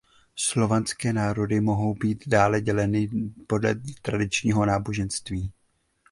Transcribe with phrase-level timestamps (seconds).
[0.35, 3.09] Slovanské národy mohou být dále děleny
[3.47, 5.51] podle tradičního náboženství.